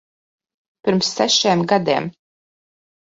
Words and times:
Pirms 0.87 1.11
sešiem 1.17 1.61
gadiem. 1.73 2.09